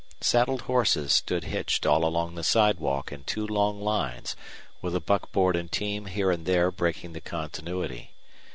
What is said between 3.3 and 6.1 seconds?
long lines, with a buckboard and team